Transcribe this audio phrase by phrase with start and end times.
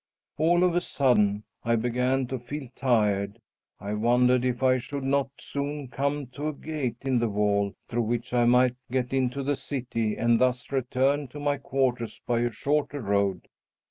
[0.39, 3.37] All of a sudden I began to feel tired.
[3.79, 8.01] I wondered if I should not soon come to a gate in the wall, through
[8.01, 12.49] which I might get into the city and thus return to my quarters by a
[12.51, 13.47] shorter road.